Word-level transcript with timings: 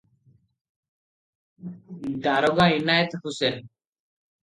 ଦାରୋଗା 2.25 2.69
ଇନାଏତ 2.81 3.25
ହୋସେନ 3.25 3.65